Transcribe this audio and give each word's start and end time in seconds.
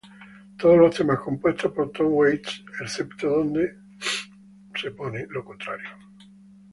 Todas 0.57 0.79
los 0.79 0.95
temas 0.97 1.19
compuestos 1.19 1.71
por 1.73 1.91
Tom 1.91 2.07
Waits 2.11 2.65
excepto 2.81 3.29
donde 3.29 3.77
se 4.73 4.87
anota. 4.87 5.77